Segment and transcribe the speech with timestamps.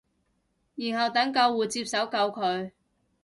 [0.73, 2.71] 然後等救護接手救佢